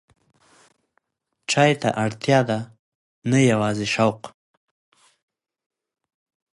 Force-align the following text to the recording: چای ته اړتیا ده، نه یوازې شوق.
چای 1.51 1.71
ته 1.81 1.89
اړتیا 2.03 2.39
ده، 2.49 2.59
نه 3.31 3.39
یوازې 3.51 3.87
شوق. 3.95 4.19